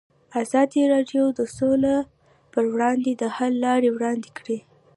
ازادي 0.41 0.81
راډیو 0.93 1.23
د 1.39 1.41
سوله 1.57 1.95
پر 2.53 2.63
وړاندې 2.73 3.11
د 3.21 3.23
حل 3.35 3.53
لارې 3.65 3.89
وړاندې 3.95 4.29
کړي. 4.37 4.59